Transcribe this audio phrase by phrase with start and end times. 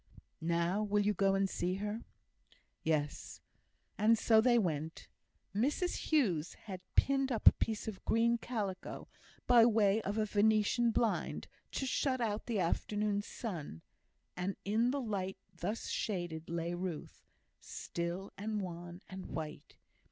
[0.41, 2.03] "Now, will you go and see her?"
[2.81, 3.39] "Yes."
[3.99, 5.07] And so they went.
[5.53, 9.07] Mrs Hughes had pinned up a piece of green calico,
[9.45, 13.83] by way of a Venetian blind, to shut out the afternoon sun;
[14.35, 17.23] and in the light thus shaded lay Ruth,
[17.59, 19.75] still, and wan, and white.